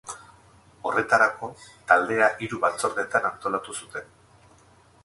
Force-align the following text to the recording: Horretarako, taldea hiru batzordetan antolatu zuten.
Horretarako, 0.91 1.49
taldea 1.91 2.31
hiru 2.47 2.63
batzordetan 2.65 3.31
antolatu 3.33 3.79
zuten. 3.83 4.11